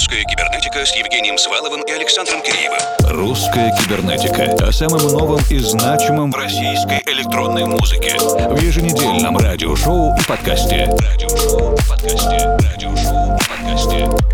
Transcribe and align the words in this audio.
«Русская 0.00 0.24
кибернетика» 0.24 0.86
с 0.86 0.96
Евгением 0.96 1.36
Сваловым 1.36 1.82
и 1.82 1.90
Александром 1.90 2.40
Киреевым. 2.40 2.78
«Русская 3.10 3.70
кибернетика» 3.76 4.66
о 4.66 4.72
самом 4.72 5.02
новом 5.08 5.40
и 5.50 5.58
значимом 5.58 6.32
российской 6.32 7.02
электронной 7.04 7.66
музыке. 7.66 8.16
В 8.18 8.58
еженедельном 8.62 9.36
радиошоу 9.36 10.16
и 10.16 10.22
подкасте. 10.26 10.86
Радиошоу 10.86 11.74
и 11.74 11.86
подкасте. 11.86 12.58
Радиошоу 12.72 13.36
и 13.36 13.46
подкасте. 13.46 14.29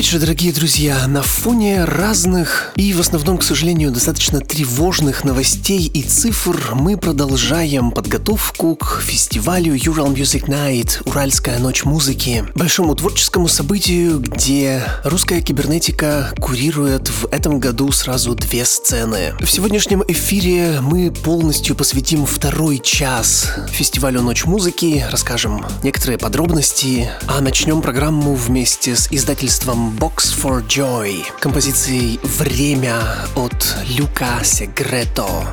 Вечер, 0.00 0.18
дорогие 0.18 0.50
друзья. 0.50 1.06
На 1.08 1.20
фоне 1.20 1.84
разных 1.84 2.72
и 2.74 2.94
в 2.94 3.00
основном, 3.00 3.36
к 3.36 3.42
сожалению, 3.42 3.90
достаточно 3.90 4.40
тревожных 4.40 5.24
новостей 5.24 5.90
и 5.92 6.02
цифр 6.02 6.70
мы 6.72 6.96
продолжаем 6.96 7.90
подготовку 7.90 8.76
к 8.76 9.02
фестивалю 9.02 9.74
Ural 9.74 10.14
Music 10.14 10.46
Night, 10.46 11.02
Уральская 11.04 11.58
ночь 11.58 11.84
музыки, 11.84 12.46
большому 12.54 12.94
творческому 12.94 13.46
событию, 13.46 14.20
где 14.20 14.82
русская 15.04 15.42
кибернетика 15.42 16.32
курирует 16.40 17.08
в 17.08 17.26
этом 17.26 17.60
году 17.60 17.92
сразу 17.92 18.34
две 18.34 18.64
сцены. 18.64 19.34
В 19.38 19.50
сегодняшнем 19.50 20.02
эфире 20.08 20.78
мы 20.80 21.10
полностью 21.10 21.76
посвятим 21.76 22.24
второй 22.24 22.78
час 22.78 23.52
фестивалю 23.70 24.22
Ночь 24.22 24.46
музыки, 24.46 25.04
расскажем 25.10 25.66
некоторые 25.82 26.16
подробности, 26.16 27.10
а 27.26 27.42
начнем 27.42 27.82
программу 27.82 28.34
вместе 28.34 28.96
с 28.96 29.06
издательством 29.12 29.89
творчеством 29.90 29.96
Box 29.98 30.34
for 30.34 30.62
Joy, 30.66 31.24
композицией 31.40 32.20
«Время» 32.22 33.00
от 33.34 33.76
Люка 33.88 34.42
Сегрето. 34.42 35.46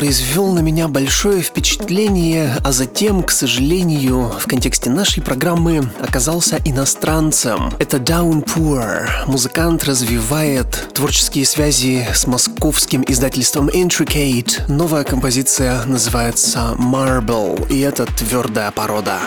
Произвел 0.00 0.46
на 0.54 0.60
меня 0.60 0.88
большое 0.88 1.42
впечатление, 1.42 2.56
а 2.64 2.72
затем, 2.72 3.22
к 3.22 3.30
сожалению, 3.30 4.30
в 4.30 4.46
контексте 4.46 4.88
нашей 4.88 5.22
программы 5.22 5.92
оказался 6.00 6.58
иностранцем. 6.64 7.70
Это 7.78 7.98
Downpour. 7.98 9.26
Музыкант 9.26 9.84
развивает 9.84 10.88
творческие 10.94 11.44
связи 11.44 12.08
с 12.14 12.26
московским 12.26 13.04
издательством 13.06 13.68
Intricate. 13.68 14.72
Новая 14.72 15.04
композиция 15.04 15.84
называется 15.84 16.74
Marble, 16.78 17.70
и 17.70 17.80
это 17.80 18.06
твердая 18.06 18.70
порода. 18.70 19.18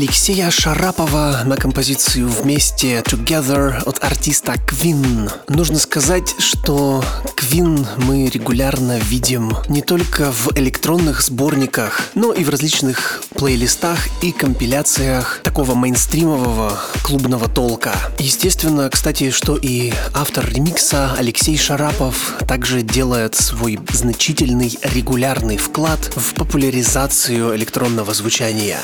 Алексея 0.00 0.50
Шарапова 0.50 1.42
на 1.44 1.56
композицию 1.56 2.30
«Вместе 2.30 3.00
Together» 3.00 3.82
от 3.84 4.02
артиста 4.02 4.54
Квин. 4.66 5.28
Нужно 5.46 5.78
сказать, 5.78 6.36
что 6.38 7.04
Квин 7.36 7.86
мы 7.98 8.30
регулярно 8.30 8.98
видим 8.98 9.54
не 9.68 9.82
только 9.82 10.32
в 10.32 10.56
электронных 10.56 11.20
сборниках, 11.20 12.00
но 12.14 12.32
и 12.32 12.44
в 12.44 12.48
различных 12.48 13.22
плейлистах 13.34 13.98
и 14.22 14.32
компиляциях 14.32 15.40
такого 15.44 15.74
мейнстримового 15.74 16.78
клубного 17.02 17.46
толка. 17.50 17.94
Естественно, 18.18 18.88
кстати, 18.88 19.30
что 19.30 19.58
и 19.58 19.92
автор 20.14 20.48
ремикса 20.48 21.12
Алексей 21.18 21.58
Шарапов 21.58 22.36
также 22.48 22.80
делает 22.80 23.34
свой 23.34 23.78
значительный 23.92 24.78
регулярный 24.82 25.58
вклад 25.58 26.00
в 26.16 26.32
популяризацию 26.32 27.54
электронного 27.54 28.14
звучания. 28.14 28.78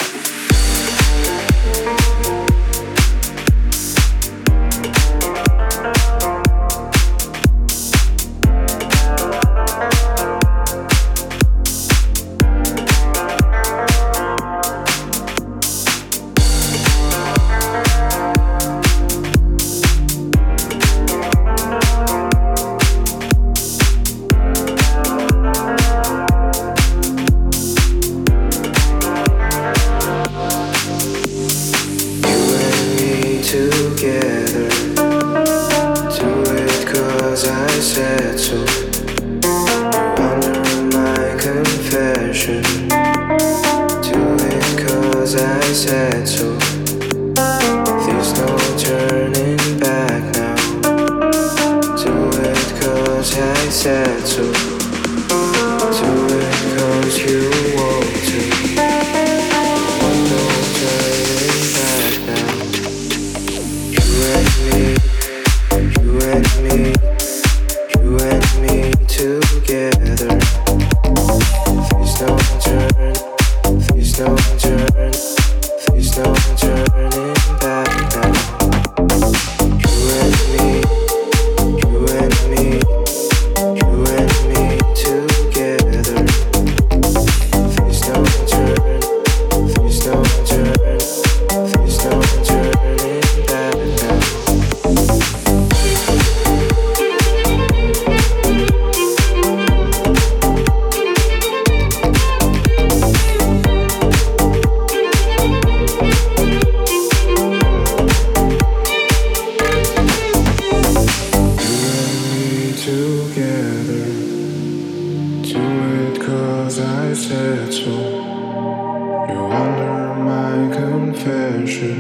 Cause 116.66 116.80
I 116.80 117.12
said 117.12 117.73
so. 117.73 117.90
You 117.90 119.40
under 119.62 120.14
my 120.30 120.68
confession. 120.75 121.94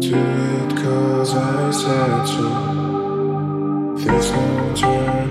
Do 0.00 0.14
it 0.14 0.76
cause 0.76 1.34
I 1.34 1.70
said 1.70 2.24
so. 2.26 2.48
There's 3.96 4.30
no 4.32 4.74
turning. 4.76 5.21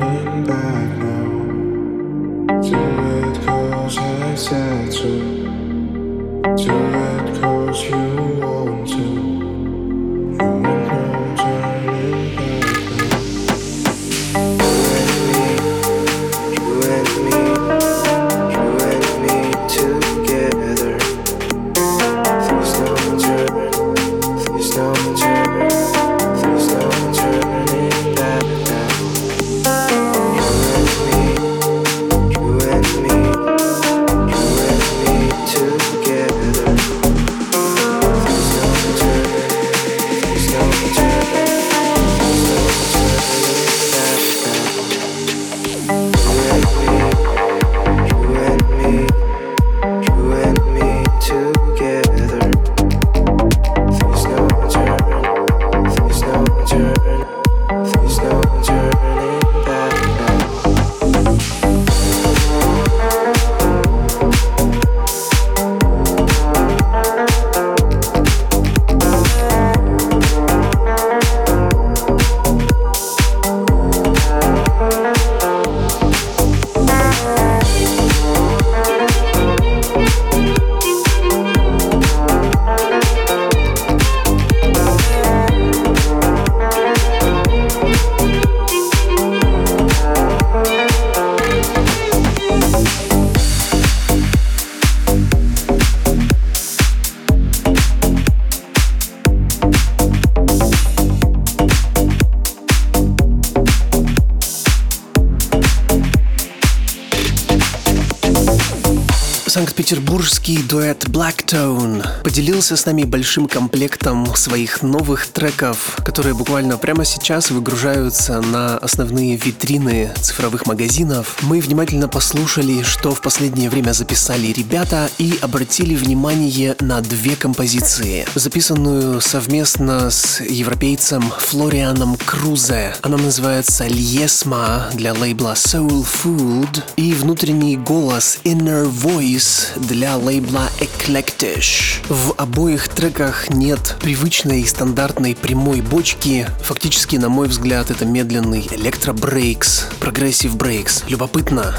Санкт-Петербургский 109.51 110.63
дуэт 110.63 111.09
Blacktone 111.09 112.23
поделился 112.23 112.77
с 112.77 112.85
нами 112.85 113.03
большим 113.03 113.49
комплектом 113.49 114.33
своих 114.33 114.81
новых 114.81 115.27
треков, 115.27 115.97
которые 116.05 116.33
буквально 116.33 116.77
прямо 116.77 117.03
сейчас 117.03 117.51
выгружаются 117.51 118.39
на 118.39 118.77
основные 118.77 119.35
витрины 119.35 120.13
цифровых 120.21 120.67
магазинов. 120.67 121.37
Мы 121.41 121.59
внимательно 121.59 122.07
послушали, 122.07 122.81
что 122.83 123.13
в 123.13 123.19
последнее 123.21 123.69
время 123.69 123.91
записали 123.91 124.53
ребята 124.53 125.09
и 125.17 125.37
обратили 125.41 125.95
внимание 125.95 126.77
на 126.79 127.01
две 127.01 127.35
композиции, 127.35 128.25
записанную 128.35 129.19
совместно 129.19 130.11
с 130.11 130.39
европейцем 130.39 131.29
Флорианом 131.39 132.15
Крузе. 132.25 132.95
Она 133.01 133.17
называется 133.17 133.85
«Льесма» 133.85 134.87
для 134.93 135.13
лейбла 135.13 135.55
Soul 135.55 136.07
Food 136.07 136.83
и 136.95 137.11
внутренний 137.13 137.75
голос 137.75 138.39
Inner 138.45 138.89
Voice 138.89 139.40
релиз 139.41 139.71
для 139.75 140.17
лейбла 140.17 140.69
Eclectish. 140.79 142.05
В 142.09 142.33
обоих 142.37 142.89
треках 142.89 143.49
нет 143.49 143.95
привычной 143.99 144.61
и 144.61 144.65
стандартной 144.65 145.35
прямой 145.35 145.81
бочки. 145.81 146.47
Фактически, 146.63 147.15
на 147.15 147.29
мой 147.29 147.47
взгляд, 147.47 147.89
это 147.89 148.05
медленный 148.05 148.67
электробрейкс, 148.71 149.87
прогрессив 149.99 150.55
брейкс. 150.55 151.03
Любопытно. 151.07 151.75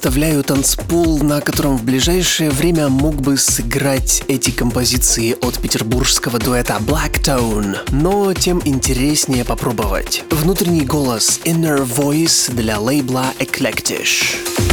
Представляю 0.00 0.42
танцпол, 0.42 1.18
на 1.22 1.42
котором 1.42 1.76
в 1.76 1.84
ближайшее 1.84 2.48
время 2.48 2.88
мог 2.88 3.16
бы 3.16 3.36
сыграть 3.36 4.22
эти 4.28 4.50
композиции 4.50 5.36
от 5.42 5.58
петербургского 5.58 6.38
дуэта 6.38 6.78
Blacktone, 6.80 7.76
но 7.90 8.32
тем 8.32 8.62
интереснее 8.64 9.44
попробовать. 9.44 10.24
Внутренний 10.30 10.86
голос 10.86 11.38
Inner 11.44 11.84
Voice 11.84 12.50
для 12.50 12.80
лейбла 12.80 13.34
Eclectish. 13.40 14.69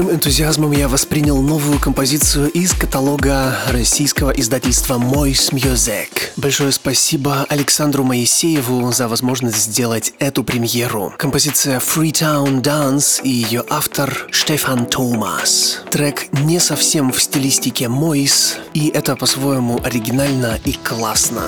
Большим 0.00 0.14
энтузиазмом 0.14 0.72
я 0.72 0.88
воспринял 0.88 1.42
новую 1.42 1.78
композицию 1.78 2.50
из 2.50 2.72
каталога 2.72 3.54
российского 3.70 4.30
издательства 4.30 4.94
Mois 4.94 5.52
Music. 5.52 6.08
Большое 6.36 6.72
спасибо 6.72 7.44
Александру 7.50 8.02
Моисееву 8.02 8.90
за 8.92 9.08
возможность 9.08 9.58
сделать 9.58 10.14
эту 10.18 10.42
премьеру. 10.42 11.12
Композиция 11.18 11.80
Freetown 11.80 12.62
Dance 12.62 13.20
и 13.22 13.28
ее 13.28 13.62
автор 13.68 14.26
Штефан 14.30 14.86
Томас. 14.86 15.80
Трек 15.90 16.32
не 16.32 16.60
совсем 16.60 17.12
в 17.12 17.22
стилистике 17.22 17.84
Mois, 17.86 18.56
и 18.72 18.88
это 18.88 19.16
по-своему 19.16 19.80
оригинально 19.84 20.58
и 20.64 20.72
классно. 20.72 21.42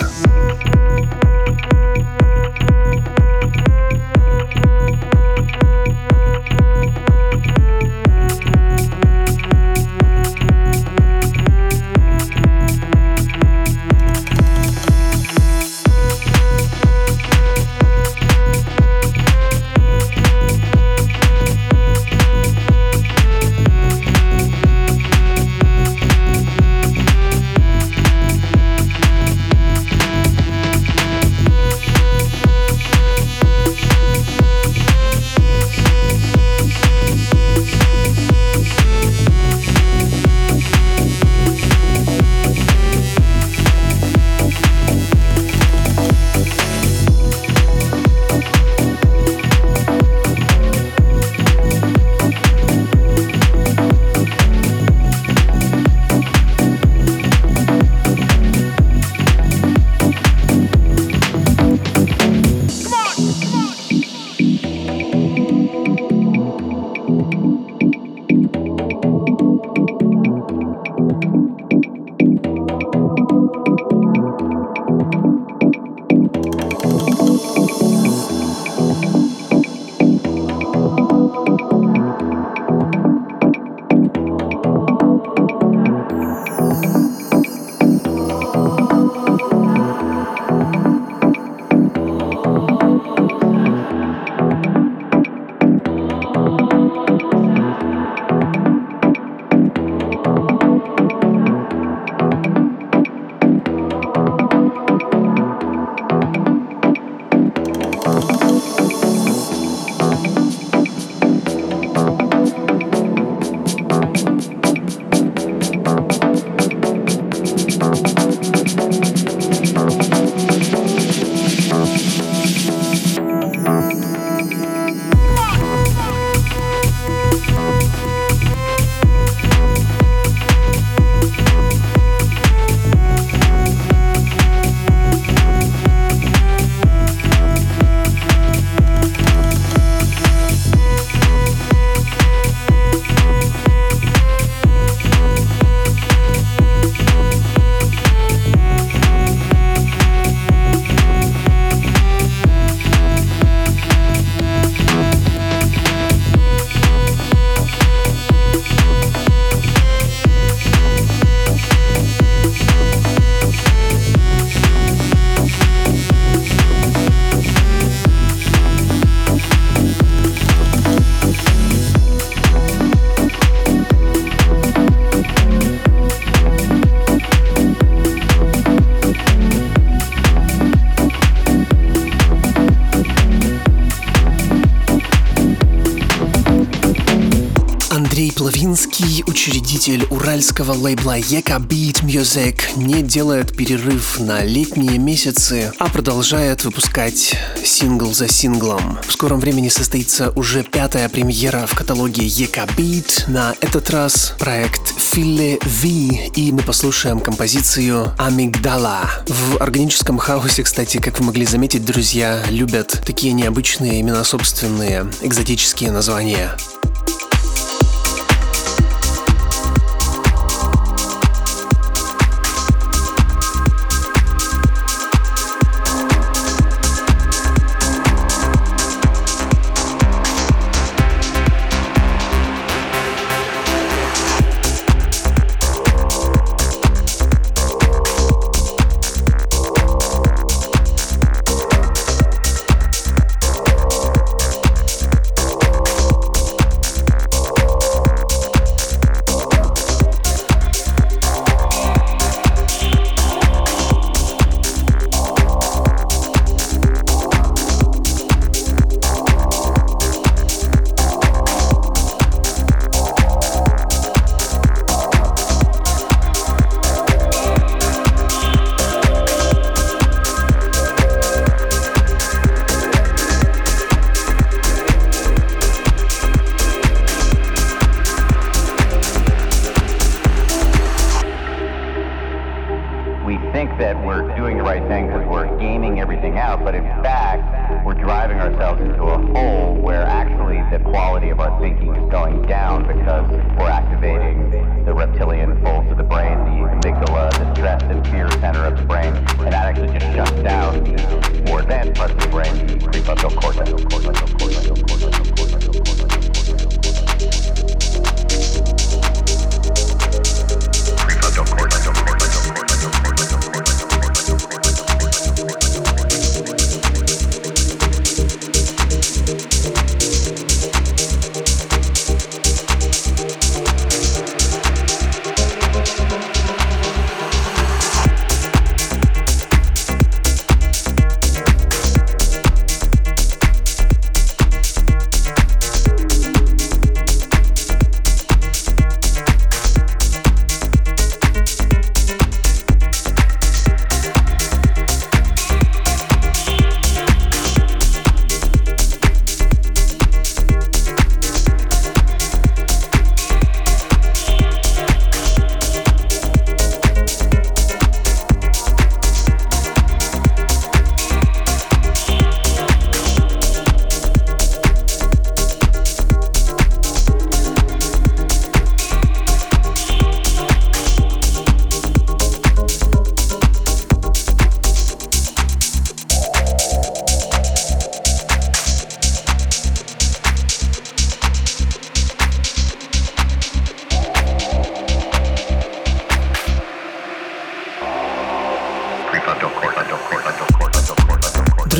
Учредитель 189.72 190.06
уральского 190.10 190.72
лейбла 190.72 191.16
Ека 191.16 191.54
Beat 191.54 192.04
Music 192.04 192.60
не 192.76 193.00
делает 193.00 193.56
перерыв 193.56 194.20
на 194.20 194.44
летние 194.44 194.98
месяцы, 194.98 195.72
а 195.78 195.88
продолжает 195.88 196.62
выпускать 196.62 197.34
сингл 197.64 198.12
за 198.12 198.28
синглом. 198.28 198.98
В 199.08 199.10
скором 199.10 199.40
времени 199.40 199.70
состоится 199.70 200.30
уже 200.32 200.62
пятая 200.62 201.08
премьера 201.08 201.64
в 201.66 201.74
каталоге 201.74 202.26
Ека 202.26 202.68
Beat. 202.76 203.30
На 203.30 203.54
этот 203.62 203.88
раз 203.88 204.34
проект 204.38 204.92
Филле 204.98 205.58
Ви, 205.64 206.30
и 206.36 206.52
мы 206.52 206.60
послушаем 206.60 207.18
композицию 207.18 208.12
Амигдала. 208.18 209.08
В 209.26 209.56
органическом 209.56 210.18
хаосе, 210.18 210.64
кстати, 210.64 210.98
как 210.98 211.18
вы 211.18 211.24
могли 211.24 211.46
заметить, 211.46 211.86
друзья, 211.86 212.44
любят 212.50 213.00
такие 213.06 213.32
необычные 213.32 214.02
имена 214.02 214.22
собственные, 214.22 215.10
экзотические 215.22 215.92
названия. 215.92 216.58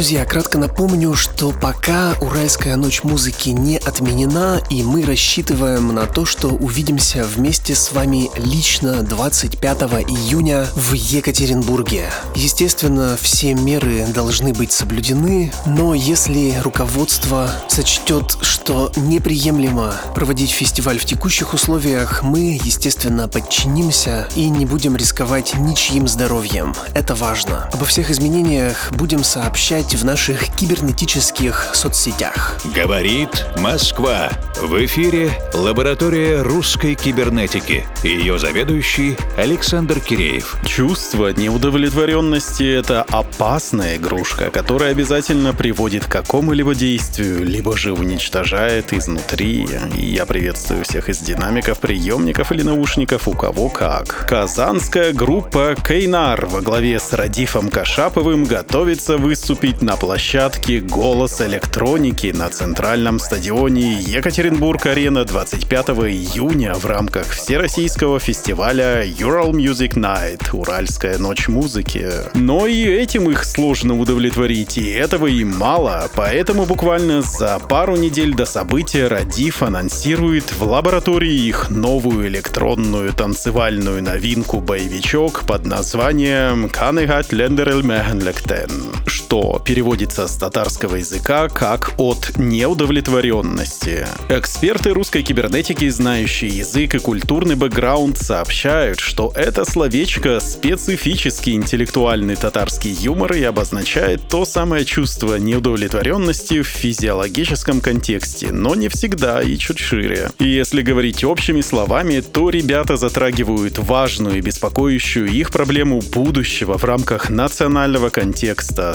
Друзья, 0.02 0.24
кратко 0.24 0.58
напомню, 0.58 1.14
что 1.14 1.52
пока 1.52 2.14
Уральская 2.20 2.74
ночь 2.74 3.04
музыки 3.04 3.50
не 3.50 3.76
отменена, 3.76 4.60
и 4.68 4.82
мы 4.82 5.04
рассчитываем 5.06 5.94
на 5.94 6.06
то, 6.06 6.26
что 6.26 6.48
увидимся 6.48 7.24
вместе 7.24 7.76
с 7.76 7.92
вами 7.92 8.28
лично 8.36 9.04
25 9.04 9.82
июня 10.08 10.66
в 10.74 10.94
Екатеринбурге. 10.94 12.10
Естественно, 12.34 13.16
все 13.22 13.54
меры 13.54 14.04
должны 14.08 14.52
быть 14.52 14.72
соблюдены, 14.72 15.52
но 15.66 15.94
если 15.94 16.58
руководство 16.60 17.48
сочтет, 17.68 18.38
что 18.40 18.90
неприемлемо 18.96 19.94
проводить 20.16 20.50
фестиваль 20.50 20.98
в 20.98 21.04
текущих 21.04 21.54
условиях, 21.54 22.24
мы, 22.24 22.58
естественно, 22.64 23.28
подчинимся 23.28 24.26
и 24.34 24.48
не 24.48 24.66
будем 24.66 24.96
рисковать 24.96 25.54
ничьим 25.54 26.08
здоровьем. 26.08 26.74
Это 26.92 27.14
важно. 27.14 27.70
Обо 27.72 27.84
всех 27.84 28.10
изменениях 28.10 28.90
будем 28.90 29.22
сообщать 29.22 29.91
в 29.94 30.04
наших 30.04 30.48
кибернетических 30.56 31.70
соцсетях. 31.74 32.58
Говорит 32.74 33.46
Москва. 33.58 34.30
В 34.60 34.84
эфире 34.86 35.30
лаборатория 35.52 36.40
русской 36.42 36.94
кибернетики. 36.94 37.84
Ее 38.02 38.38
заведующий 38.38 39.16
Александр 39.36 40.00
Киреев. 40.00 40.56
Чувство 40.64 41.32
неудовлетворенности– 41.32 42.62
это 42.78 43.02
опасная 43.02 43.96
игрушка, 43.96 44.50
которая 44.50 44.92
обязательно 44.92 45.52
приводит 45.52 46.06
к 46.06 46.08
какому-либо 46.08 46.74
действию, 46.74 47.44
либо 47.44 47.76
же 47.76 47.92
уничтожает 47.92 48.92
изнутри. 48.92 49.66
Я 49.96 50.26
приветствую 50.26 50.84
всех 50.84 51.08
из 51.08 51.18
динамиков, 51.18 51.78
приемников 51.80 52.52
или 52.52 52.62
наушников, 52.62 53.28
у 53.28 53.32
кого 53.32 53.68
как. 53.68 54.26
Казанская 54.28 55.12
группа 55.12 55.74
Кейнар 55.86 56.46
во 56.46 56.60
главе 56.60 56.98
с 56.98 57.12
Радифом 57.12 57.68
Кашаповым 57.68 58.44
готовится 58.44 59.18
выступить 59.18 59.81
на 59.82 59.96
площадке 59.96 60.80
«Голос 60.80 61.40
электроники» 61.40 62.28
на 62.28 62.48
центральном 62.48 63.18
стадионе 63.18 63.94
Екатеринбург-Арена 64.00 65.24
25 65.24 65.88
июня 65.88 66.74
в 66.74 66.86
рамках 66.86 67.30
всероссийского 67.30 68.20
фестиваля 68.20 69.04
Ural 69.04 69.50
Music 69.50 69.94
Night– 69.94 70.50
Уральская 70.52 71.18
ночь 71.18 71.48
музыки. 71.48 72.08
Но 72.34 72.66
и 72.66 72.84
этим 72.84 73.30
их 73.30 73.44
сложно 73.44 73.98
удовлетворить, 73.98 74.78
и 74.78 74.90
этого 74.90 75.26
им 75.26 75.56
мало, 75.56 76.08
поэтому 76.14 76.64
буквально 76.64 77.22
за 77.22 77.58
пару 77.58 77.96
недель 77.96 78.34
до 78.34 78.46
события 78.46 79.08
Радиф 79.08 79.62
анонсирует 79.62 80.52
в 80.52 80.62
лаборатории 80.62 81.46
их 81.46 81.70
новую 81.70 82.28
электронную 82.28 83.12
танцевальную 83.12 84.02
новинку-боевичок 84.02 85.44
под 85.46 85.66
названием 85.66 86.68
«Канегат 86.68 87.32
Лендерель 87.32 87.82
Мехенлектен», 87.82 88.70
что 89.06 89.61
переводится 89.64 90.26
с 90.28 90.36
татарского 90.36 90.96
языка 90.96 91.48
как 91.48 91.94
«от 91.98 92.36
неудовлетворенности». 92.36 94.06
Эксперты 94.28 94.90
русской 94.90 95.22
кибернетики, 95.22 95.88
знающие 95.88 96.50
язык 96.50 96.94
и 96.94 96.98
культурный 96.98 97.54
бэкграунд, 97.54 98.18
сообщают, 98.18 99.00
что 99.00 99.32
это 99.34 99.64
словечко 99.64 100.40
специфический 100.40 101.52
интеллектуальный 101.52 102.36
татарский 102.36 102.92
юмор 102.92 103.34
и 103.34 103.42
обозначает 103.42 104.28
то 104.28 104.44
самое 104.44 104.84
чувство 104.84 105.36
неудовлетворенности 105.36 106.62
в 106.62 106.66
физиологическом 106.66 107.80
контексте, 107.80 108.50
но 108.52 108.74
не 108.74 108.88
всегда 108.88 109.42
и 109.42 109.56
чуть 109.56 109.78
шире. 109.78 110.30
И 110.38 110.48
если 110.48 110.82
говорить 110.82 111.24
общими 111.24 111.60
словами, 111.60 112.20
то 112.20 112.50
ребята 112.50 112.96
затрагивают 112.96 113.78
важную 113.78 114.38
и 114.38 114.40
беспокоящую 114.40 115.28
их 115.28 115.50
проблему 115.50 116.00
будущего 116.00 116.78
в 116.78 116.84
рамках 116.84 117.30
национального 117.30 118.08
контекста, 118.10 118.94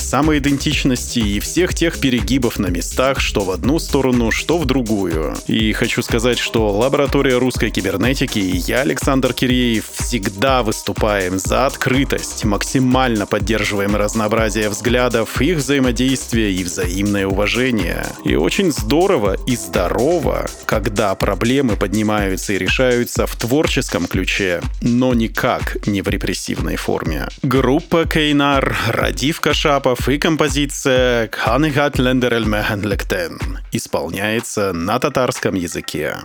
самоидентичности 0.57 1.19
и 1.19 1.39
всех 1.39 1.73
тех 1.73 1.99
перегибов 1.99 2.59
на 2.59 2.67
местах, 2.67 3.19
что 3.19 3.41
в 3.41 3.51
одну 3.51 3.79
сторону, 3.79 4.31
что 4.31 4.57
в 4.57 4.65
другую. 4.65 5.35
И 5.47 5.71
хочу 5.73 6.01
сказать, 6.01 6.39
что 6.39 6.69
лаборатория 6.69 7.37
русской 7.37 7.69
кибернетики 7.69 8.39
и 8.39 8.57
я, 8.57 8.81
Александр 8.81 9.33
Киреев, 9.33 9.85
всегда 9.93 10.63
выступаем 10.63 11.39
за 11.39 11.65
открытость, 11.65 12.43
максимально 12.45 13.25
поддерживаем 13.25 13.95
разнообразие 13.95 14.69
взглядов, 14.69 15.41
их 15.41 15.57
взаимодействие 15.57 16.51
и 16.51 16.63
взаимное 16.63 17.27
уважение. 17.27 18.05
И 18.25 18.35
очень 18.35 18.71
здорово 18.71 19.37
и 19.45 19.55
здорово, 19.55 20.47
когда 20.65 21.13
проблемы 21.15 21.75
поднимаются 21.75 22.53
и 22.53 22.57
решаются 22.57 23.27
в 23.27 23.35
творческом 23.35 24.07
ключе, 24.07 24.61
но 24.81 25.13
никак 25.13 25.87
не 25.87 26.01
в 26.01 26.07
репрессивной 26.09 26.75
форме. 26.75 27.27
Группа 27.43 28.05
Кейнар, 28.05 28.75
Радив 28.89 29.39
Кашапов 29.39 30.09
и 30.09 30.17
композиция 30.47 31.29
«Ханигат 31.29 31.99
Лендерель 31.99 32.45
Мехенлектен» 32.45 33.59
исполняется 33.73 34.71
на 34.71 34.97
татарском 34.97 35.55
языке. 35.55 36.15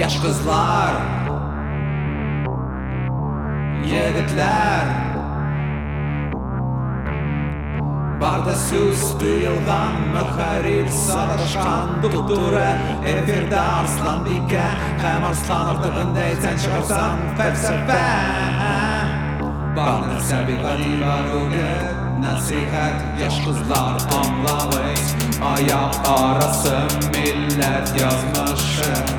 Yaş 0.00 0.16
kızlar 0.22 0.92
Barda 8.20 8.54
süstü 8.54 9.26
yıldan 9.26 9.94
Möhəril 10.14 10.88
sarışqan 10.90 12.00
Tutdurə 12.02 12.70
Efirdə 13.06 13.60
arslan 13.60 14.24
dikə 14.26 14.64
Həm 15.02 15.26
arslan 15.28 15.70
artıqında 15.74 16.24
etsən 16.32 16.58
çıxarsan 16.64 17.22
Fəlsəfə 17.38 18.00
Barda 19.76 20.18
səbi 20.30 20.58
qadivar 20.64 21.30
uqə 21.42 21.70
Nəsihət 22.24 23.22
yaş 23.22 23.38
qızlar 23.46 24.02
anlamayız 24.18 25.14
Ayaq 25.52 26.02
arası 26.10 26.74
millət 27.14 27.94
yazmışım. 28.00 29.14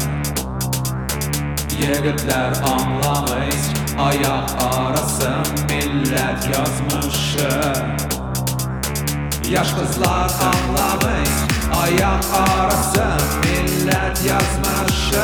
Yigitlər 1.79 2.59
anlamayız 2.73 3.71
Ayaq 4.09 4.55
arası 4.67 5.31
millət 5.71 6.51
yazmışım. 6.51 8.18
Yaş 9.51 9.73
kızlar 9.73 10.31
anlamış 10.41 11.29
Ayak 11.81 12.25
arası 12.33 13.05
millet 13.43 14.17
yazmışı. 14.25 15.23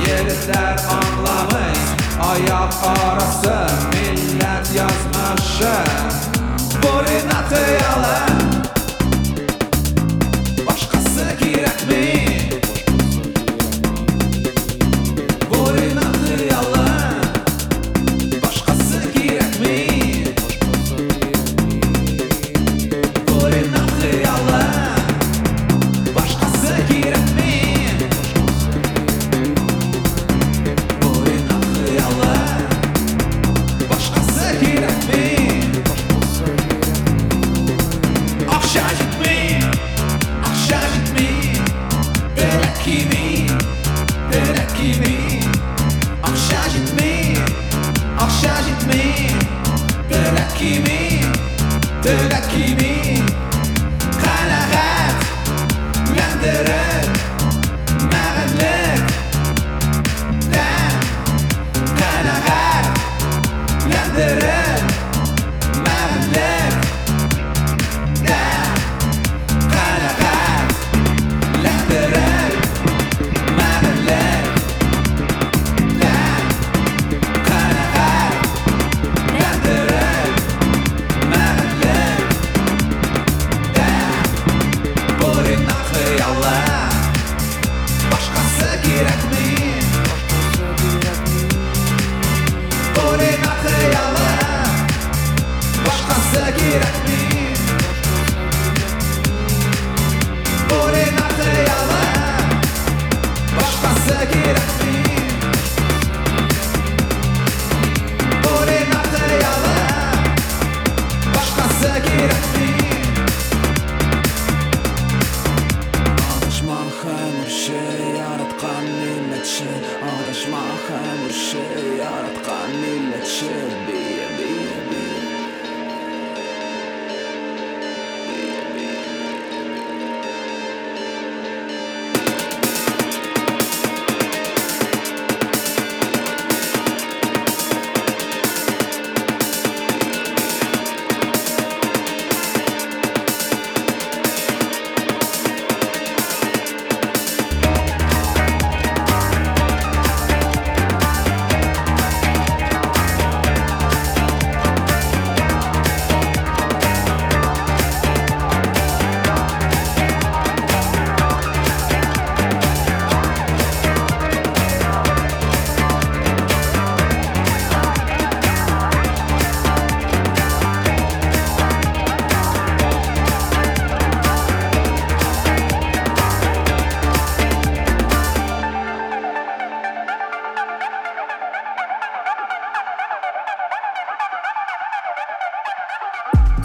Yigitler 0.00 0.76
anlamış 0.90 1.78
Ayak 2.22 2.74
arası 2.84 3.66
millet 3.92 4.66
yazmışı. 4.74 5.74
Borinatı 6.82 7.83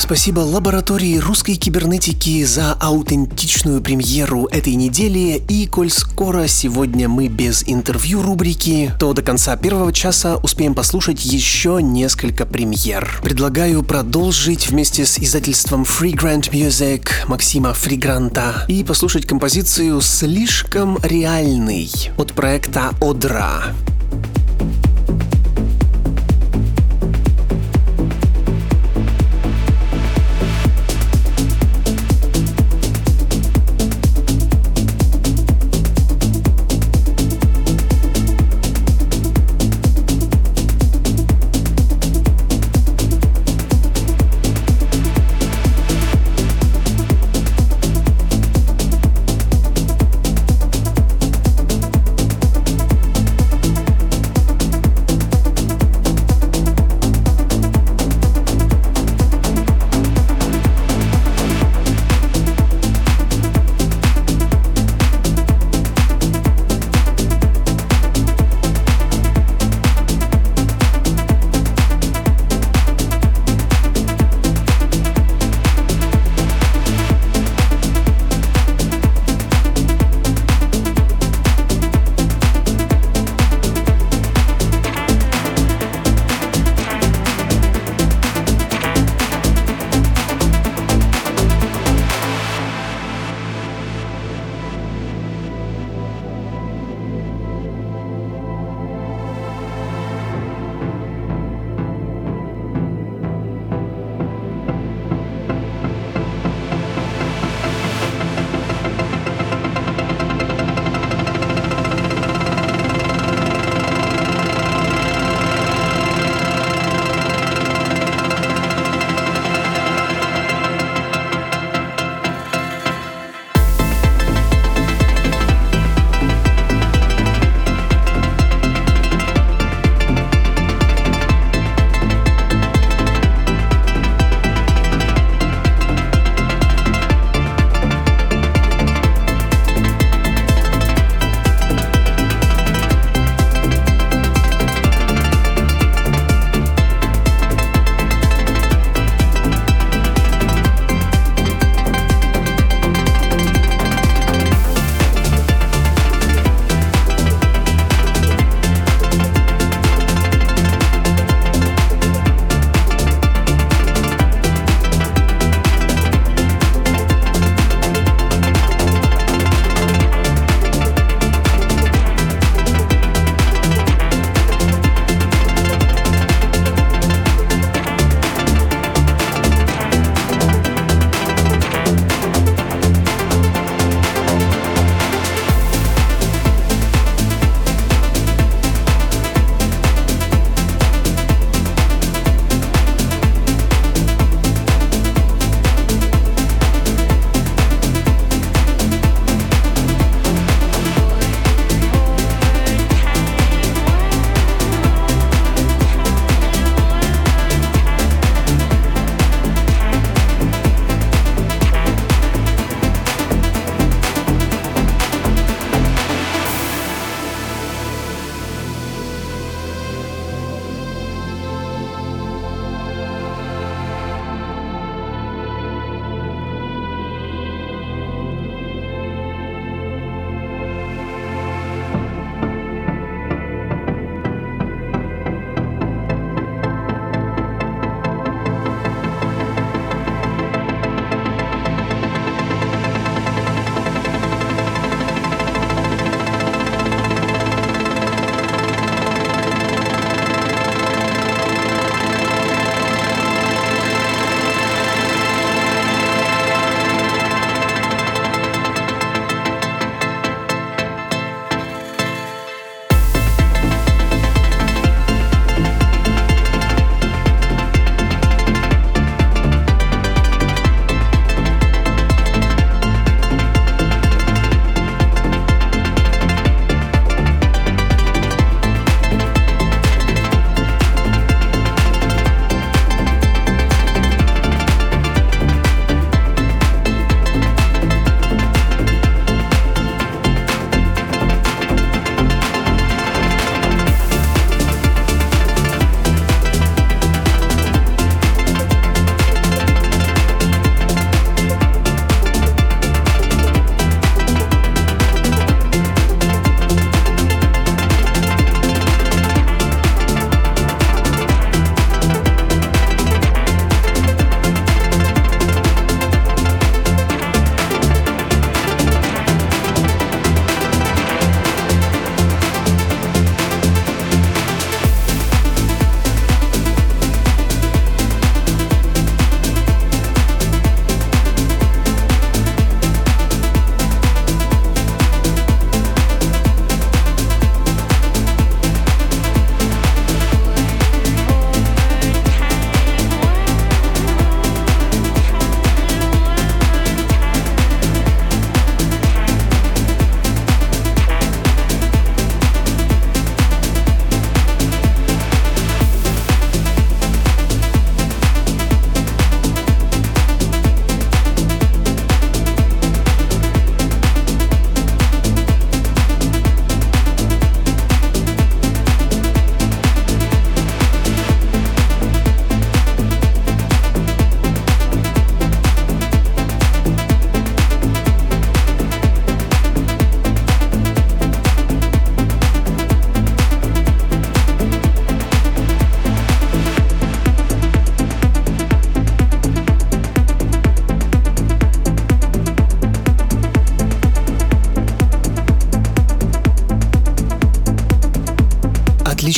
Спасибо 0.10 0.40
лаборатории 0.40 1.20
русской 1.20 1.54
кибернетики 1.54 2.44
за 2.44 2.74
аутентичную 2.74 3.80
премьеру 3.80 4.48
этой 4.48 4.74
недели. 4.74 5.40
И 5.48 5.68
коль 5.68 5.92
скоро 5.92 6.48
сегодня 6.48 7.08
мы 7.08 7.28
без 7.28 7.64
интервью 7.68 8.24
рубрики, 8.24 8.92
то 9.00 9.14
до 9.14 9.22
конца 9.22 9.56
первого 9.56 9.94
часа 9.94 10.38
успеем 10.38 10.74
послушать 10.74 11.24
еще 11.24 11.78
несколько 11.80 12.48
премьер. 12.48 13.20
Предлагаю 13.22 13.84
продолжить 13.84 14.72
вместе 14.72 15.06
с 15.06 15.20
издательством 15.20 15.84
Free 15.84 16.16
Grant 16.16 16.50
Music 16.50 17.08
Максима 17.28 17.76
Фригранта 17.76 18.66
и 18.68 18.84
послушать 18.84 19.28
композицию 19.28 20.02
«Слишком 20.02 20.98
реальный» 21.04 21.88
от 22.18 22.34
проекта 22.34 22.96
«Одра». 23.00 23.76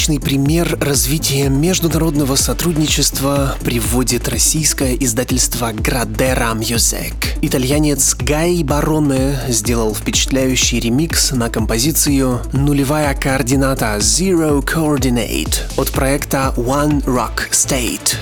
Отличный 0.01 0.19
пример 0.19 0.79
развития 0.81 1.47
международного 1.47 2.35
сотрудничества 2.35 3.55
приводит 3.63 4.27
российское 4.29 4.95
издательство 4.95 5.71
Gradera 5.71 6.57
Music. 6.57 7.13
Итальянец 7.43 8.15
Гай 8.15 8.63
Бароне 8.63 9.37
сделал 9.47 9.93
впечатляющий 9.93 10.79
ремикс 10.79 11.33
на 11.33 11.51
композицию 11.51 12.41
«Нулевая 12.51 13.13
координата 13.13 13.97
Zero 13.97 14.65
Coordinate» 14.65 15.53
от 15.77 15.91
проекта 15.91 16.51
One 16.57 17.03
Rock 17.05 17.51
State. 17.51 18.17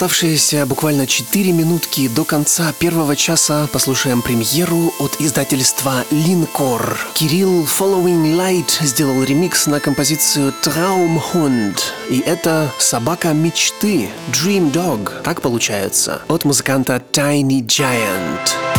Оставшиеся 0.00 0.64
буквально 0.64 1.06
4 1.06 1.52
минутки 1.52 2.08
до 2.08 2.24
конца 2.24 2.72
первого 2.72 3.16
часа 3.16 3.68
послушаем 3.70 4.22
премьеру 4.22 4.94
от 4.98 5.20
издательства 5.20 6.06
Линкор. 6.10 6.98
Кирилл 7.12 7.64
Following 7.64 8.34
Light 8.34 8.82
сделал 8.82 9.22
ремикс 9.22 9.66
на 9.66 9.78
композицию 9.78 10.54
Traumhund. 10.62 11.76
И 12.08 12.20
это 12.20 12.72
«Собака 12.78 13.34
мечты» 13.34 14.08
Dream 14.32 14.72
Dog, 14.72 15.20
так 15.22 15.42
получается, 15.42 16.22
от 16.28 16.46
музыканта 16.46 17.02
Tiny 17.12 17.60
Giant. 17.66 18.69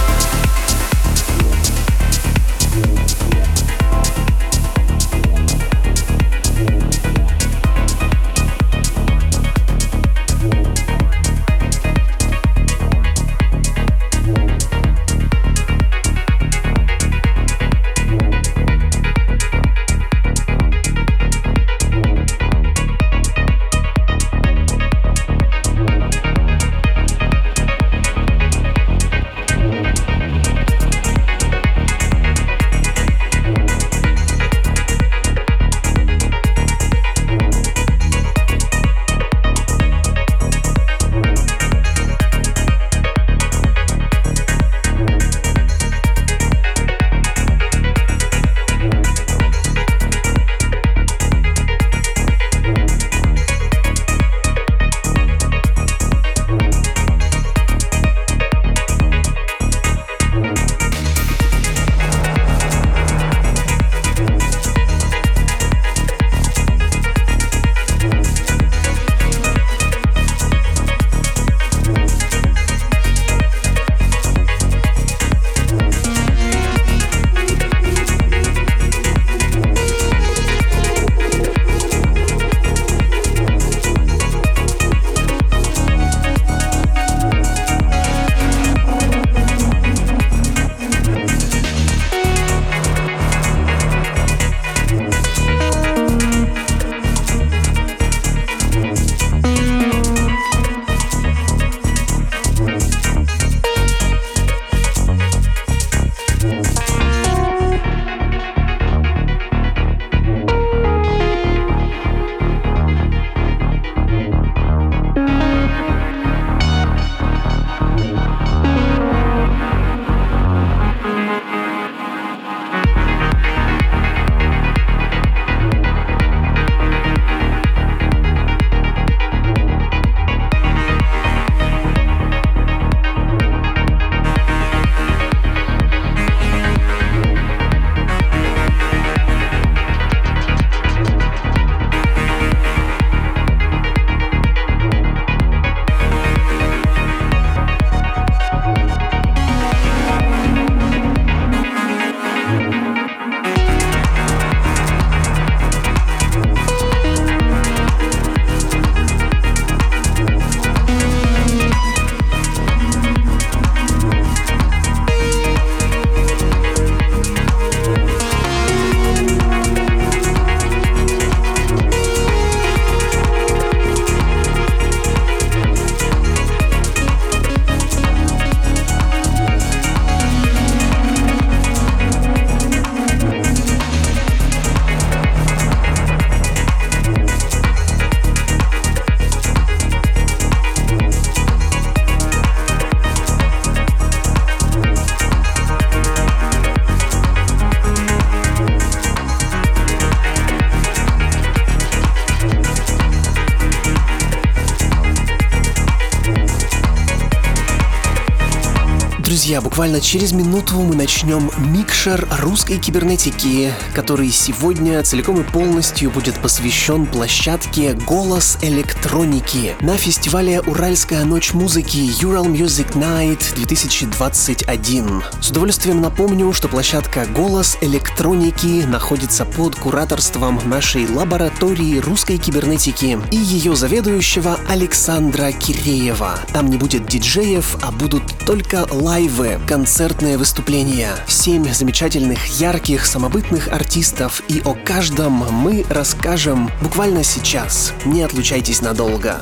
Буквально 209.81 209.99
через 209.99 210.31
минуту 210.31 210.75
мы 210.75 210.95
начнем 210.95 211.49
микшер 211.57 212.27
русской 212.39 212.77
кибернетики, 212.77 213.73
который 213.95 214.29
сегодня 214.29 215.01
целиком 215.01 215.41
и 215.41 215.43
полностью 215.43 216.11
будет 216.11 216.35
посвящен 216.35 217.07
площадке 217.07 217.93
«Голос 217.93 218.59
электроники» 218.61 219.73
на 219.81 219.97
фестивале 219.97 220.61
«Уральская 220.61 221.25
ночь 221.25 221.53
музыки» 221.53 221.97
Ural 222.21 222.45
Music 222.45 222.93
Night 222.93 223.55
2021. 223.55 225.23
С 225.41 225.49
удовольствием 225.49 225.99
напомню, 225.99 226.53
что 226.53 226.67
площадка 226.67 227.25
«Голос 227.25 227.79
электроники» 227.81 228.85
находится 228.85 229.45
под 229.45 229.75
кураторством 229.77 230.61
нашей 230.65 231.07
лаборатории 231.07 231.97
русской 231.97 232.37
кибернетики 232.37 233.19
и 233.31 233.35
ее 233.35 233.75
заведующего 233.75 234.59
Александра 234.69 235.51
Киреева. 235.51 236.39
Там 236.53 236.67
не 236.69 236.77
будет 236.77 237.07
диджеев, 237.07 237.77
а 237.81 237.91
будут 237.91 238.21
только 238.45 238.85
лайвы 238.91 239.57
живые 239.71 239.81
концертные 239.81 240.37
выступления, 240.37 241.11
семь 241.27 241.71
замечательных, 241.71 242.45
ярких, 242.59 243.05
самобытных 243.05 243.69
артистов, 243.69 244.43
и 244.49 244.61
о 244.65 244.73
каждом 244.73 245.31
мы 245.31 245.85
расскажем 245.89 246.69
буквально 246.81 247.23
сейчас. 247.23 247.93
Не 248.05 248.23
отлучайтесь 248.23 248.81
надолго. 248.81 249.37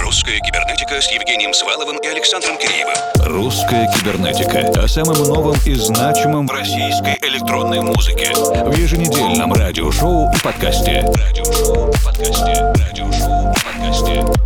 Русская 0.00 0.38
кибернетика 0.40 1.00
с 1.00 1.10
Евгением 1.12 1.52
Сваловым 1.52 1.98
и 1.98 2.06
Александром 2.06 2.56
Киреевым. 2.58 2.94
Русская 3.26 3.86
кибернетика 3.94 4.82
о 4.82 4.88
самом 4.88 5.22
новом 5.22 5.56
и 5.66 5.74
значимом 5.74 6.46
в 6.46 6.50
российской 6.50 7.18
электронной 7.22 7.80
музыке 7.80 8.32
в 8.34 8.76
еженедельном 8.76 9.52
радиошоу 9.52 10.32
и 10.34 10.38
подкасте. 10.42 11.04
Радиошоу 11.14 11.90
и 11.90 12.04
подкасте. 12.04 12.72
Радиошоу 12.86 13.52
и 13.52 13.54
подкасте. 13.54 14.43